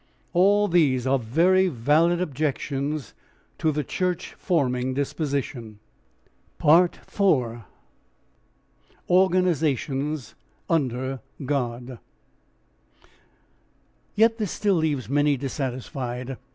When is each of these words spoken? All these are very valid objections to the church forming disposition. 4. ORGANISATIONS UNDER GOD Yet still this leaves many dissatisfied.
All 0.33 0.67
these 0.67 1.05
are 1.05 1.19
very 1.19 1.67
valid 1.67 2.21
objections 2.21 3.13
to 3.59 3.71
the 3.71 3.83
church 3.83 4.33
forming 4.33 4.95
disposition. 4.95 5.77
4. 6.59 7.65
ORGANISATIONS 9.07 10.33
UNDER 10.67 11.19
GOD 11.45 11.99
Yet 14.15 14.49
still 14.49 14.77
this 14.77 14.81
leaves 14.83 15.07
many 15.07 15.37
dissatisfied. 15.37 16.37